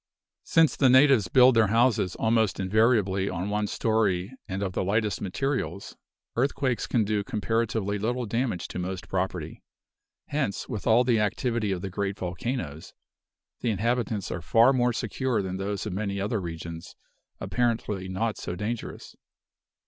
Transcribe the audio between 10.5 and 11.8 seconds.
with all the activity